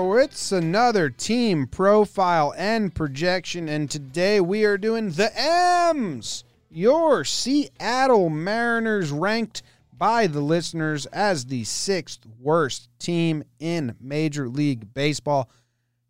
[0.00, 0.22] Yeah.
[0.22, 3.68] It's another team profile and projection.
[3.68, 6.44] And today we are doing the M's.
[6.70, 9.62] Your Seattle Mariners ranked
[9.92, 15.50] by the listeners as the sixth worst team in Major League Baseball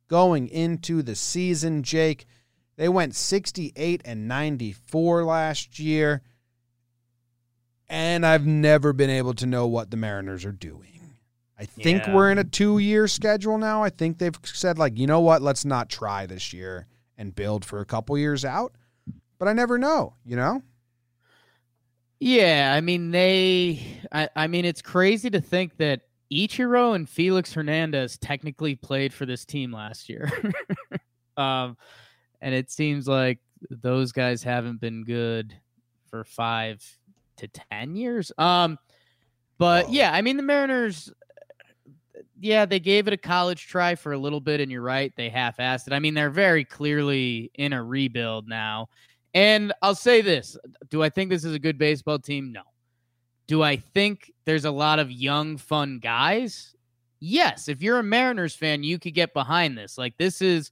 [0.09, 2.27] going into the season, Jake.
[2.77, 6.23] They went 68 and 94 last year.
[7.89, 11.00] And I've never been able to know what the Mariners are doing.
[11.61, 12.15] I think Yeah.
[12.15, 13.83] we're in a two year schedule now.
[13.85, 16.87] I think they've said, like, you know what, let's not try this year
[17.19, 18.73] and build for a couple years out.
[19.39, 20.63] But I never know, you know?
[22.19, 23.81] Yeah, I mean they
[24.13, 26.03] I, I mean it's crazy to think that
[26.33, 30.31] Ichiro and Felix Hernandez technically played for this team last year.
[31.37, 31.77] um
[32.43, 33.39] and it seems like
[33.71, 35.55] those guys haven't been good
[36.11, 36.83] for 5
[37.39, 38.33] to 10 years.
[38.37, 38.79] Um
[39.57, 39.93] but Whoa.
[39.93, 41.11] yeah, I mean the Mariners
[42.41, 45.29] yeah, they gave it a college try for a little bit and you're right, they
[45.29, 45.93] half-assed it.
[45.93, 48.89] I mean they're very clearly in a rebuild now.
[49.35, 50.57] And I'll say this
[50.89, 52.53] do I think this is a good baseball team?
[52.53, 52.63] No.
[53.47, 56.75] Do I think there's a lot of young, fun guys?
[57.19, 57.69] Yes.
[57.69, 59.99] If you're a Mariners fan, you could get behind this.
[59.99, 60.71] Like, this is,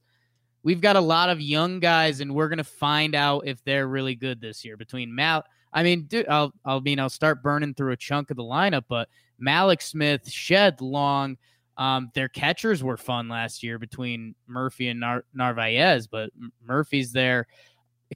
[0.63, 4.15] we've got a lot of young guys, and we're to find out if they're really
[4.15, 5.43] good this year between Mal.
[5.71, 8.85] I mean, dude, I'll, I'll mean, I'll start burning through a chunk of the lineup,
[8.87, 9.09] but
[9.41, 11.37] Mallex Smith, Shed Long,
[11.79, 16.29] um, their catchers were fun last year between Murphy and Nar- Narvaez, but
[16.61, 17.47] Murphy's there.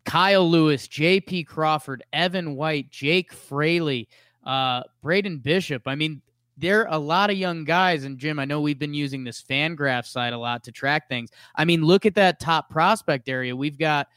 [0.04, 1.46] Kyle Lewis, J.P.
[1.46, 4.10] Crawford, Evan White, Jake Fraley,
[4.46, 5.84] uh, Braden Bishop.
[5.88, 6.22] I mean,
[6.58, 8.04] there are a lot of young guys.
[8.04, 11.08] And Jim, I know we've been using this fan graph site a lot to track
[11.08, 11.30] things.
[11.56, 13.56] I mean, look at that top prospect area.
[13.56, 14.08] We've got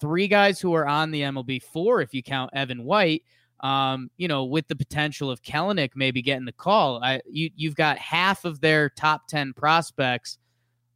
[0.00, 3.24] three guys who are on the MLB, four if you count Evan White.
[3.60, 7.02] Um, you know, with the potential of Kelenic maybe getting the call.
[7.02, 10.38] I you you've got half of their top ten prospects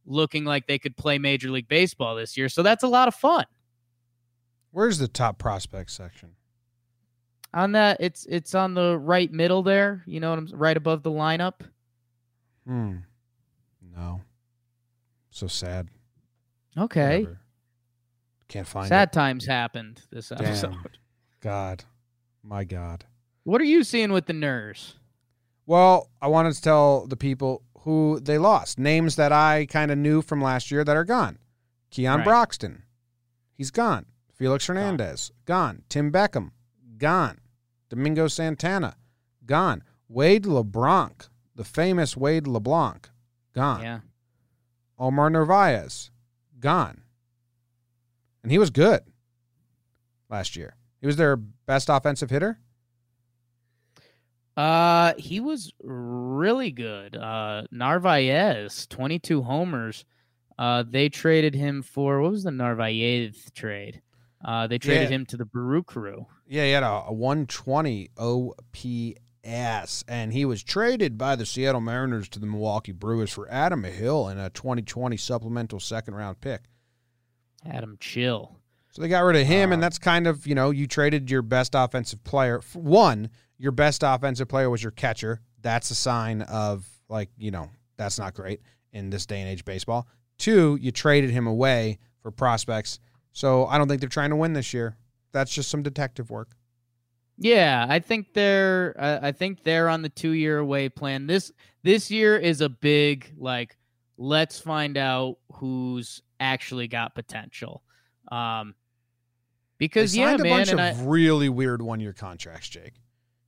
[0.05, 2.49] looking like they could play Major League Baseball this year.
[2.49, 3.45] So that's a lot of fun.
[4.71, 6.35] Where's the top prospect section?
[7.53, 11.03] on that it's it's on the right middle there you know what i'm right above
[11.03, 11.55] the lineup
[12.67, 12.97] Hmm.
[13.95, 14.21] No.
[15.31, 15.89] So sad.
[16.77, 17.27] okay.
[18.47, 20.39] Can't find sad times happened this it.
[20.41, 20.85] episode Damn.
[21.41, 21.83] God.
[22.43, 23.05] My God.
[23.43, 24.95] what are you seeing with the nerves
[25.65, 28.77] Well, I wanted to tell the people who they lost.
[28.77, 31.39] Names that I kind of knew from last year that are gone.
[31.89, 32.25] Keon Right.
[32.25, 32.83] Broxton.
[33.55, 34.05] He's gone.
[34.33, 35.31] Felix Hernandez.
[35.45, 35.83] Gone.
[35.89, 36.51] Tim Beckham.
[36.97, 37.39] Gone.
[37.89, 38.95] Domingo Santana.
[39.45, 39.83] Gone.
[40.07, 41.27] Wade LeBlanc.
[41.55, 43.09] The famous Wade LeBlanc.
[43.53, 43.81] Gone.
[43.81, 43.99] yeah
[44.99, 46.11] Omar Narvaez.
[46.59, 47.01] Gone.
[48.43, 49.01] And he was good
[50.29, 50.75] last year.
[51.01, 52.59] He was their best offensive hitter.
[54.57, 60.03] uh he was really good uh narvaez 22 homers
[60.59, 64.01] uh they traded him for what was the narvaez trade
[64.43, 65.15] uh they traded Yeah.
[65.15, 70.63] him to the Brew Crew Yeah, he had a, a 120 OPS, and he was
[70.63, 75.15] traded by the Seattle Mariners to the Milwaukee Brewers for Adam Hill in a 2020
[75.15, 76.63] supplemental second round pick.
[77.65, 78.57] adam chill
[78.91, 81.31] So they got rid of him, and Uh, that's kind of, you know, you traded
[81.31, 82.61] your best offensive player.
[82.73, 85.39] One, your best offensive player was your catcher.
[85.61, 89.63] That's a sign of, like, you know, that's not great in this day and age
[89.63, 90.07] baseball.
[90.37, 92.99] Two, you traded him away for prospects.
[93.31, 94.97] So I don't think they're trying to win this year.
[95.31, 96.49] That's just some detective work.
[97.37, 101.27] Yeah, I think they're uh, I think they're on the 2-year away plan.
[101.27, 103.77] This this year is a big like
[104.17, 107.83] let's find out who's actually got potential.
[108.31, 108.75] Um
[109.81, 112.93] because they yeah, signed a man, bunch of I, really weird one year contracts, Jake.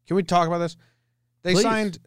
[0.08, 0.76] Can we talk about this?
[1.44, 1.62] They Please.
[1.62, 2.00] signed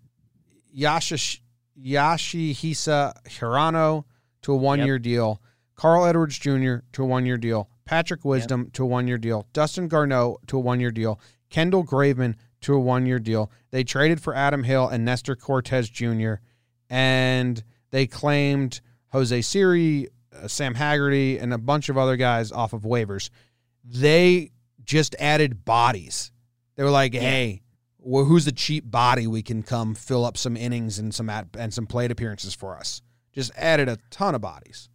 [0.76, 1.38] Yashish
[1.81, 4.02] Yoshihisa Hirano
[4.43, 5.40] to a one year deal,
[5.76, 6.78] Carl Edwards Jr.
[6.93, 10.56] to a one year deal, Patrick Wisdom to a one year deal, Dustin Garneau to
[10.56, 13.52] a one year deal, Kendall Graveman to a one year deal.
[13.70, 16.43] They traded for Adam Hill and Nestor Cortes Jr.
[16.90, 17.62] and
[17.93, 18.81] they claimed
[19.11, 23.31] Jose Siri, uh, Sam Haggerty, and a bunch of other guys off of waivers.
[23.87, 24.50] They
[24.85, 26.33] just added bodies.
[26.77, 27.62] They were like, "Hey,
[27.99, 31.49] well, who's the cheap body we can come fill up some innings and some at,
[31.59, 33.03] and some plate appearances for us?"
[33.33, 34.88] Just added a ton of bodies.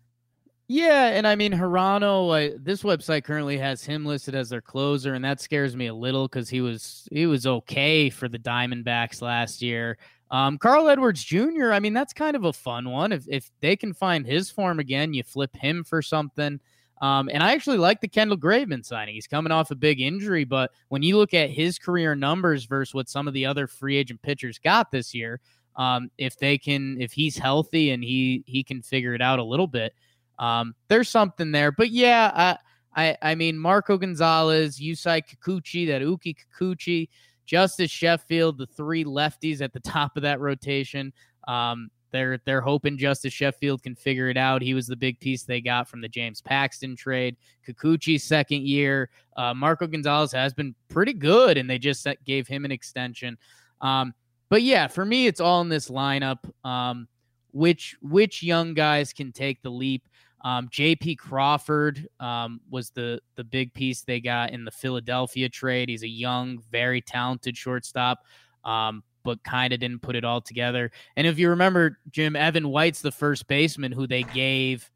[0.74, 2.54] Yeah, and I mean Hirano.
[2.54, 5.94] Uh, this website currently has him listed as their closer, and that scares me a
[5.94, 9.98] little because he was he was okay for the Diamondbacks last year.
[10.30, 11.74] Um, Carl Edwards Jr.
[11.74, 13.12] I mean, that's kind of a fun one.
[13.12, 16.62] If if they can find his form again, you flip him for something.
[17.02, 19.16] Um, and I actually like the Kendall Graveman signing.
[19.16, 22.94] He's coming off a big injury, but when you look at his career numbers versus
[22.94, 25.42] what some of the other free agent pitchers got this year,
[25.78, 29.44] Um, if they can, if he's healthy and he he can figure it out a
[29.44, 29.94] little bit,
[30.38, 31.72] um, there's something there.
[31.72, 32.58] But yeah, I
[32.94, 37.08] I, I mean Marco Gonzalez, Yusei Kikuchi, that Uki Kikuchi,
[37.46, 41.14] Justus Sheffield, the three lefties at the top of that rotation.
[41.48, 44.62] Um, they're they're hoping Justus Sheffield can figure it out.
[44.62, 47.38] He was the big piece they got from the James Paxton trade.
[47.68, 49.10] Kikuchi's second year.
[49.36, 53.38] Uh, Marco Gonzalez has been pretty good, and they just gave him an extension.
[53.82, 54.14] Um,
[54.50, 56.40] but yeah, for me, it's all in this lineup.
[56.66, 57.08] Um,
[57.54, 60.08] which which young guys can take the leap?
[60.44, 61.18] Um, J.P.
[61.18, 65.90] Crawford um, was the the big piece they got in the Philadelphia trade.
[65.90, 68.20] He's a young, very talented shortstop.
[68.64, 70.92] Um, but kind of didn't put it all together.
[71.16, 74.90] And if you remember, Jim, Evan White's the first baseman who they gave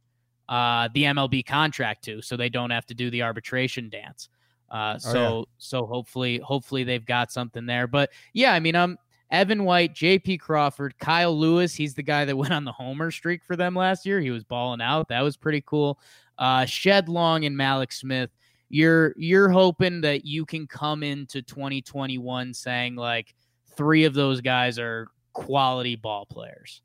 [0.50, 4.30] uh, the MLB contract to, so they don't have to do the arbitration dance.
[4.70, 5.44] Uh, so oh, yeah.
[5.58, 7.88] so hopefully hopefully they've got something there.
[7.88, 8.98] But yeah, I mean, I'm
[9.32, 10.38] Evan White, J.P.
[10.38, 11.74] Crawford, Kyle Lewis.
[11.74, 14.20] He's the guy that went on the homer streak for them last year.
[14.20, 15.08] He was balling out.
[15.08, 16.00] That was pretty cool.
[16.38, 18.30] Uh, Shed Long and Mallex Smith.
[18.70, 23.36] You're you're hoping that you can come into 2021 saying like
[23.78, 26.82] three of those guys are quality ball players.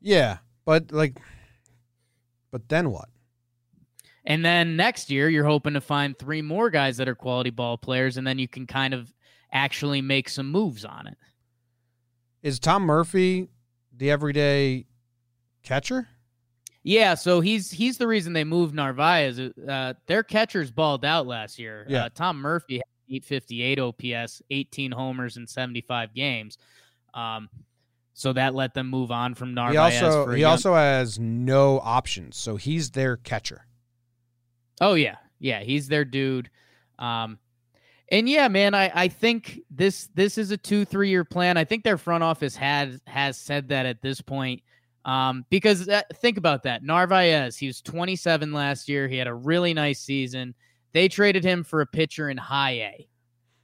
[0.00, 1.18] Yeah, but like,
[2.50, 3.08] but then what?
[4.24, 7.78] And then next year, you're hoping to find three more guys that are quality ball
[7.78, 9.12] players, and then you can kind of
[9.52, 11.16] actually make some moves on it.
[12.42, 13.48] Is Tom Murphy
[13.96, 14.86] the everyday
[15.62, 16.08] catcher?
[16.82, 19.40] Yeah, so he's he's the reason they moved Narvaez.
[19.40, 21.84] Uh, their catchers balled out last year.
[21.88, 22.04] Yeah.
[22.04, 26.58] Uh, Tom Murphy 858 OPS, 18 homers in 75 games.
[27.14, 27.48] Um,
[28.14, 29.98] so that let them move on from Narvaez.
[29.98, 33.66] He also he young- also has no options, so he's their catcher.
[34.80, 36.50] Oh yeah, yeah, he's their dude.
[36.98, 37.38] Um,
[38.10, 41.56] and yeah, man, I, I think this this is a two three year plan.
[41.56, 44.62] I think their front office had has said that at this point.
[45.04, 49.06] Um, because uh, think about that, Narvaez, he was 27 last year.
[49.06, 50.54] He had a really nice season.
[50.96, 53.08] They traded him for a pitcher in high A.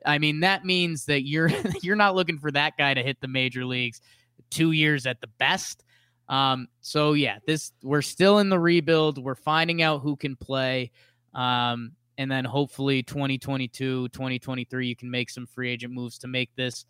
[0.05, 1.49] I mean, that means that you're
[1.83, 4.03] you're not looking for that guy to hit the major leagues
[4.51, 5.83] two years at the best.
[6.29, 9.17] Um, so yeah, this we're still in the rebuild.
[9.17, 10.91] We're finding out who can play.
[11.33, 16.51] Um, and then hopefully 2022, 2023, you can make some free agent moves to make
[16.55, 16.85] this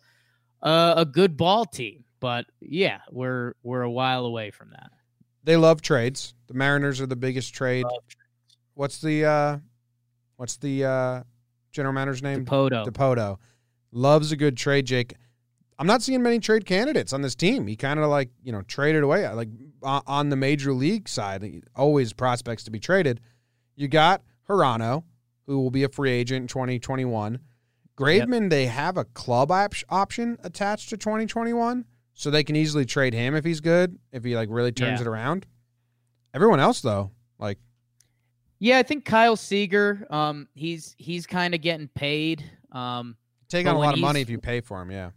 [0.61, 2.03] uh, a good ball team.
[2.19, 4.91] But yeah, we're we're a while away from that.
[5.45, 6.33] They love trades.
[6.47, 7.85] The Mariners are the biggest trade.
[8.73, 9.57] What's the uh
[10.37, 11.23] What's the uh,
[11.71, 12.45] general manager's name?
[12.45, 12.85] Dipoto.
[12.85, 13.37] Dipoto.
[13.91, 15.13] Loves a good trade, Jake.
[15.79, 17.67] I'm not seeing many trade candidates on this team.
[17.67, 19.27] He kind of like, you know, traded away.
[19.29, 19.49] Like
[19.83, 23.19] on the major league side, always prospects to be traded.
[23.75, 25.03] You got Hirano,
[25.45, 27.39] who will be a free agent in 2021.
[27.97, 28.49] Graveman, yep.
[28.49, 33.35] they have a club op- option attached to 2021, so they can easily trade him
[33.35, 35.05] if he's good, if he like really turns yeah.
[35.05, 35.45] it around.
[36.33, 37.11] Everyone else, though,
[38.63, 42.49] yeah, I think Kyle Seager, um, he's he's kind of getting paid.
[42.71, 43.17] Um,
[43.49, 44.89] Take on a lot of money if you pay for him.
[44.89, 45.09] Yeah.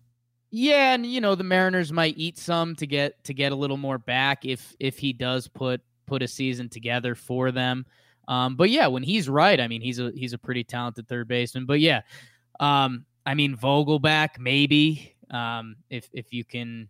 [0.50, 3.76] Yeah, and you know the Mariners might eat some to get to get a little
[3.76, 7.86] more back if if he does put put a season together for them.
[8.26, 11.28] Um, but yeah, when he's right, I mean he's a he's a pretty talented third
[11.28, 11.66] baseman.
[11.66, 12.00] But yeah,
[12.58, 16.88] um, I mean Vogelbach maybe um, if if you can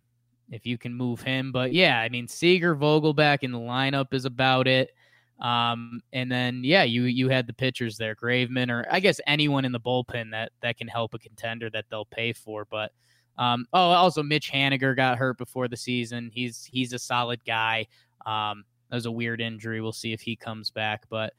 [0.50, 1.52] if you can move him.
[1.52, 4.95] But yeah, I mean Seager Vogelbach in the lineup is about it.
[5.40, 9.64] Um, and then yeah, you you had the pitchers there, Graveman, or I guess anyone
[9.64, 12.64] in the bullpen that that can help a contender that they'll pay for.
[12.64, 12.92] But
[13.36, 16.30] um, oh, also Mitch Haniger got hurt before the season.
[16.32, 17.86] He's he's a solid guy.
[18.24, 19.80] Um, that was a weird injury.
[19.80, 21.04] We'll see if he comes back.
[21.10, 21.34] But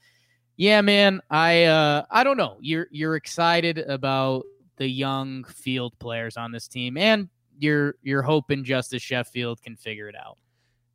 [0.58, 2.58] yeah, man, I uh, I don't know.
[2.62, 4.46] You're you're excited about
[4.77, 10.08] the young field players on this team, and you're you're hoping Justus Sheffield can figure
[10.08, 10.38] it out.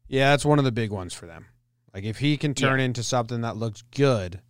[0.08, 1.46] Yeah, that's one of the big ones for them.
[1.94, 2.86] Like if he can turn yeah.
[2.86, 4.40] into something that looks good,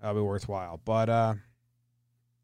[0.00, 0.80] that'll be worthwhile.
[0.84, 1.34] But uh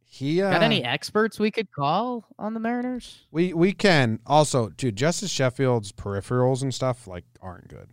[0.08, 3.26] he uh, got any experts we could call on the Mariners?
[3.30, 4.96] We we can also, dude.
[4.96, 7.88] Justus Sheffield's peripherals and stuff like aren't good.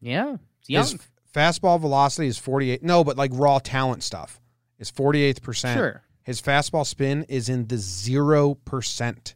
[0.00, 0.96] Yeah, his
[1.32, 2.82] fastball velocity is forty eight.
[2.82, 4.40] No, but like raw talent stuff
[4.78, 5.78] is forty eighth percent.
[5.78, 6.02] Sure.
[6.24, 9.34] His fastball spin is in the zero percent.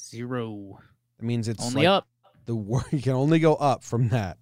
[0.00, 0.78] Zero.
[1.18, 2.08] That means it's only like, up
[2.46, 2.54] the
[2.90, 4.38] you can only go up from that.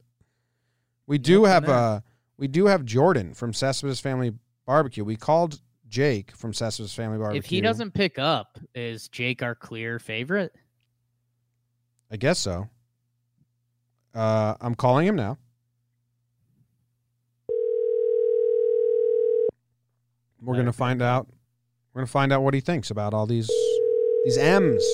[1.06, 2.00] We do have uh
[2.36, 4.32] we do have Jordan from Cespedes Family
[4.66, 5.04] Barbecue.
[5.04, 7.38] We called Jake from Cespedes Family Barbecue.
[7.38, 10.54] If he doesn't pick up, is Jake our clear favorite?
[12.10, 12.68] I guess so.
[14.14, 15.38] Uh, I'm calling him now.
[20.40, 21.28] We're gonna find out.
[21.92, 23.50] We're gonna find out what he thinks about all these
[24.24, 24.84] these M's.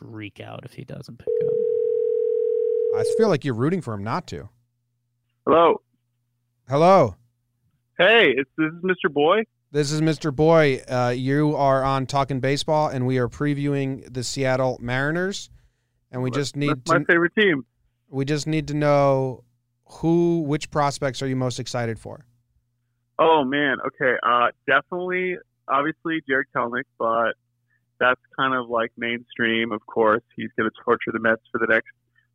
[0.00, 1.52] Freak out if he doesn't pick up.
[2.96, 4.48] I feel like you're rooting for him not to.
[5.46, 5.80] Hello.
[6.68, 7.16] Hello.
[7.98, 9.12] Hey, it's, this is Mr.
[9.12, 9.42] Boy.
[9.72, 10.34] This is Mr.
[10.34, 10.80] Boy.
[10.88, 15.50] Uh, you are on Talking Baseball, and we are previewing the Seattle Mariners.
[16.10, 17.64] And we just need That's to my favorite team.
[18.08, 19.44] we just need to know
[19.84, 22.24] who which prospects are you most excited for?
[23.18, 24.16] Oh man, okay.
[24.22, 25.36] Uh, definitely,
[25.68, 27.34] obviously Jarred Kelenic, but
[28.00, 29.70] that's kind of like mainstream.
[29.70, 31.90] Of course, he's going to torture the Mets for the next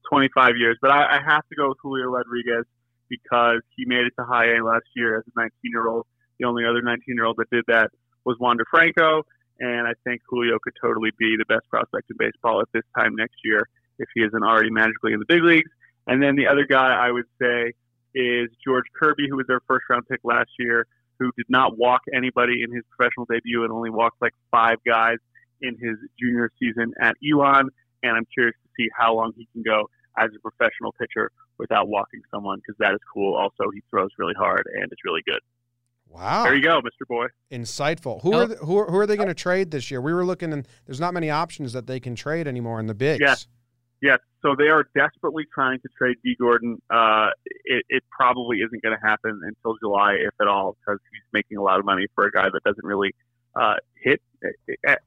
[0.09, 0.77] 25 years.
[0.81, 2.65] But I, I have to go with Julio Rodriguez
[3.09, 6.05] because he made it to High A last year as a 19 year old.
[6.39, 7.89] The only other 19 year old that did that
[8.25, 9.23] was Wander Franco,
[9.59, 13.15] and I think Julio could totally be the best prospect in baseball at this time
[13.15, 13.67] next year
[13.99, 15.69] if he isn't already magically in the big leagues.
[16.07, 17.73] And then the other guy I would say
[18.13, 20.87] is George Kirby, who was their first round pick last year,
[21.19, 25.17] who did not walk anybody in his professional debut and only walked like five guys
[25.61, 27.69] in his junior season at Elon.
[28.03, 31.87] And I'm curious to see how long he can go as a professional pitcher without
[31.87, 33.35] walking someone because that is cool.
[33.35, 35.39] Also, he throws really hard and it's really good.
[36.09, 36.43] Wow.
[36.43, 37.05] There you go, Mr.
[37.07, 37.27] Boy.
[37.51, 38.21] Insightful.
[38.21, 38.39] Who Oh.
[38.41, 39.99] are the, who are, who are they going to trade this year?
[40.01, 42.93] We were looking and there's not many options that they can trade anymore in the
[42.93, 43.21] bigs.
[43.21, 43.35] Yeah.
[44.01, 46.79] Yes, so they are desperately trying to trade Dee Gordon.
[46.89, 47.29] Uh,
[47.63, 51.57] it, it probably isn't going to happen until July, if at all, because he's making
[51.57, 53.15] a lot of money for a guy that doesn't really
[53.55, 54.21] uh, hit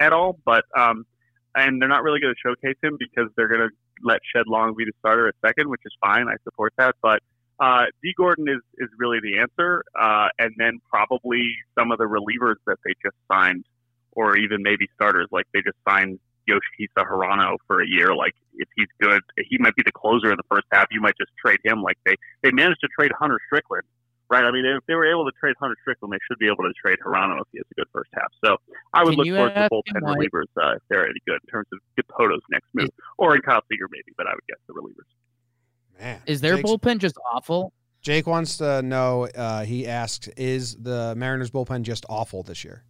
[0.01, 0.39] at, all.
[0.45, 1.07] But um,
[1.55, 4.75] and they're not really going to showcase him because they're going to let Shed Long
[4.77, 6.29] be the starter at second, which is fine.
[6.29, 7.23] I support that, but.
[7.61, 12.05] Uh, Dee Gordon is, is really the answer, uh, and then probably some of the
[12.05, 13.65] relievers that they just signed,
[14.13, 18.15] or even maybe starters, like they just signed Yoshihisa Hirano for a year.
[18.15, 20.87] Like if he's good, he might be the closer in the first half.
[20.91, 21.83] You might just trade him.
[21.83, 23.85] Like they they managed to trade Hunter Strickland,
[24.29, 24.45] right?
[24.45, 26.73] I mean, if they were able to trade Hunter Strickland, they should be able to
[26.81, 28.33] trade Hirano if he has a good first half.
[28.45, 28.57] So
[28.95, 31.39] I would Can look you towards the bullpen why- relievers uh, if they're any good
[31.45, 34.59] in terms of Capoto's next move, or in Kyle Seager maybe, but I would guess
[34.67, 36.01] the relievers.
[36.01, 36.23] Man.
[36.27, 37.73] Is their Jake's- bullpen just awful?
[38.01, 39.27] Jake wants to know.
[39.27, 42.85] Uh, he asks, "Is the Mariners bullpen just awful this year?"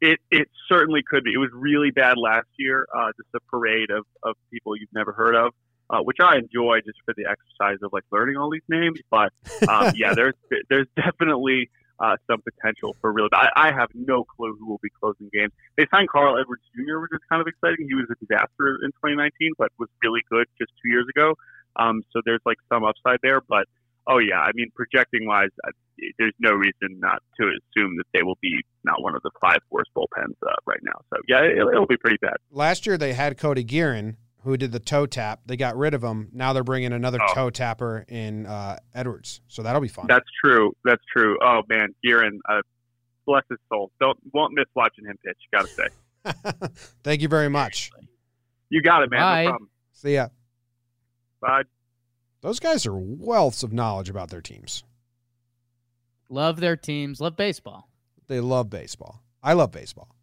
[0.00, 1.32] It it certainly could be.
[1.32, 2.86] It was really bad last year.
[2.94, 5.52] Uh, just a parade of, of people you've never heard of,
[5.90, 8.98] uh, which I enjoy just for the exercise of like learning all these names.
[9.10, 9.32] But
[9.68, 10.34] um, yeah, there's
[10.68, 13.28] there's definitely uh, some potential for real.
[13.32, 15.52] I, I have no clue who will be closing games.
[15.76, 17.86] They signed Carl Edwards Jr., which is kind of exciting.
[17.88, 21.34] He was a disaster in 2019, but was really good just two years ago.
[21.76, 23.40] Um, so there's like some upside there.
[23.40, 23.66] But
[24.06, 25.70] oh yeah, I mean projecting wise, I,
[26.18, 29.60] there's no reason not to assume that they will be not one of the five
[29.70, 31.00] worst bullpens uh, right now.
[31.12, 32.36] So yeah, it, it'll be pretty bad.
[32.50, 35.40] Last year they had Cory Gearrin, who did the toe tap.
[35.46, 36.28] They got rid of him.
[36.32, 37.34] Now they're bringing another Oh.
[37.34, 39.40] toe tapper in uh, Edwards.
[39.48, 40.06] So that'll be fun.
[40.08, 40.72] That's true.
[40.84, 41.38] That's true.
[41.42, 42.62] Oh man, Gearrin, uh,
[43.26, 43.90] bless his soul.
[44.00, 45.38] Don't won't miss watching him pitch.
[45.52, 46.68] Got to say,
[47.04, 47.90] Thank you very much.
[48.68, 49.20] you got it, man.
[49.20, 49.44] Bye.
[49.44, 49.70] No problem.
[49.92, 50.28] See ya.
[51.40, 51.62] Bye.
[52.42, 54.82] Those guys are wealths of knowledge about their teams.
[56.30, 57.20] Love their teams.
[57.20, 57.88] Love baseball.
[58.28, 59.22] They love baseball.
[59.42, 60.14] I love baseball.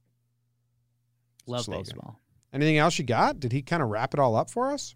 [1.45, 1.83] Love Slogan.
[1.83, 2.19] baseball.
[2.53, 3.39] Anything else you got?
[3.39, 4.95] Did he kind of wrap it all up for us?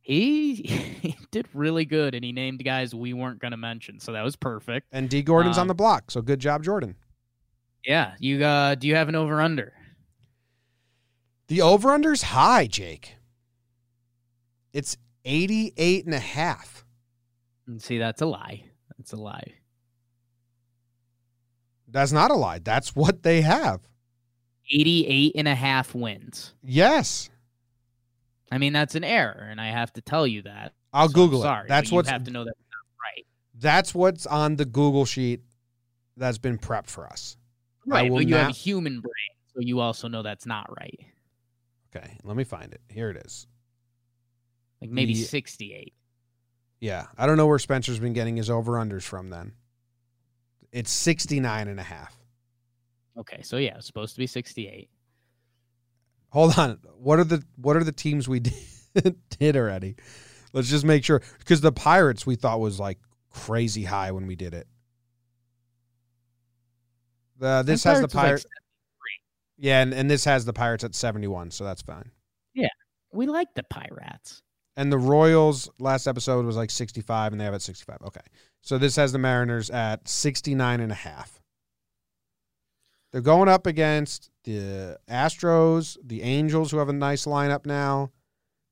[0.00, 0.54] He,
[1.02, 4.22] he did really good, and he named guys we weren't going to mention, so that
[4.24, 4.86] was perfect.
[4.90, 6.10] And Dee Gordon's on Um, the block.
[6.10, 6.96] So good job, Jordan.
[7.84, 9.72] Yeah, you uh, do you have an over under?
[11.48, 13.16] The over under's high, Jake.
[14.72, 16.84] It's 88 and a half.
[17.66, 18.64] And see, that's a lie.
[18.96, 19.54] That's a lie.
[21.90, 22.58] That's not a lie.
[22.58, 23.80] That's what they have.
[24.70, 26.54] 88 and a half wins.
[26.62, 27.30] Yes.
[28.50, 30.72] I mean, that's an error, and I have to tell you that.
[30.92, 31.68] I'll So Google sorry, it.
[31.68, 33.26] That's but you have to know that's not right.
[33.58, 35.42] that's what's on the Google sheet
[36.16, 37.36] that's been prepped for us.
[37.86, 39.12] Right, but you have a human brain,
[39.54, 40.98] so you also know that's not right.
[41.94, 42.80] Okay, let me find it.
[42.88, 43.46] Here it is.
[44.80, 45.92] Like maybe The- 68.
[46.80, 49.52] Yeah, I don't know where Spencer's been getting his over unders from then.
[50.70, 52.17] It's 69 and a half.
[53.18, 54.88] Okay, so yeah, it's supposed to be 68.
[56.30, 56.78] Hold on.
[56.96, 58.40] What are the what are the teams we
[58.94, 59.96] did, did already?
[60.52, 62.98] Let's just make sure because the Pirates we thought was like
[63.30, 64.66] crazy high when we did it.
[67.38, 68.52] The this has the Pirates was
[69.58, 72.12] yeah, and, and this has the Pirates at 71, so that's fine.
[72.54, 72.68] Yeah.
[73.12, 74.40] we like the Pirates.
[74.76, 77.98] And the Royals last episode was like 65 and they have it at 65.
[78.06, 78.20] Okay.
[78.62, 81.37] So this has the Mariners at 69 and a half.
[83.10, 88.10] They're going up against the Astros, the Angels, who have a nice lineup now,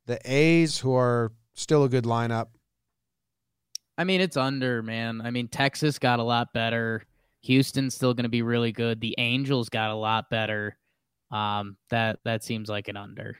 [0.06, 2.48] the A's, who are still a good lineup.
[3.98, 5.22] I mean, it's under, man.
[5.22, 7.02] I mean, Texas got a lot better.
[7.42, 9.00] Houston's still going to be really good.
[9.00, 10.76] The Angels got a lot better.
[11.30, 13.38] Um, that that seems like an under.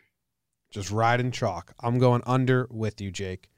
[0.71, 1.75] Just riding chalk.
[1.81, 3.51] I'm going under with you, Jake.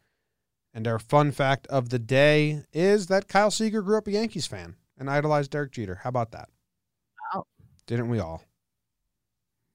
[0.75, 4.47] And our fun fact of the day is that Kyle Seager grew up a Yankees
[4.47, 6.01] fan and idolized Derek Jeter.
[6.03, 6.49] How about that?
[7.89, 8.43] Didn't we all?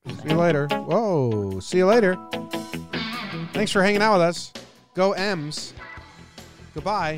[0.07, 0.67] See you later.
[0.67, 1.59] Whoa.
[1.59, 2.15] See you later.
[3.53, 4.53] Thanks for hanging out with us.
[4.93, 5.73] Go M's.
[6.75, 7.17] Goodbye.